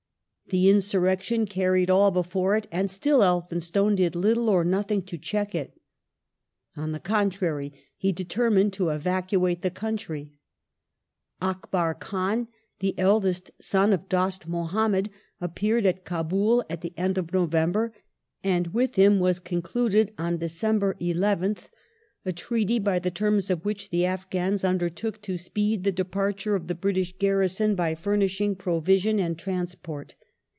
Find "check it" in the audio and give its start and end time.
5.17-5.79